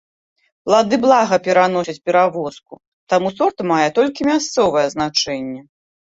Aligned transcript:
Плады 0.69 0.97
блага 1.03 1.37
пераносяць 1.47 2.03
перавозку, 2.07 2.73
таму 3.15 3.27
сорт 3.37 3.59
мае 3.75 3.87
толькі 4.01 4.29
мясцовае 4.31 4.87
значэнне. 4.97 5.61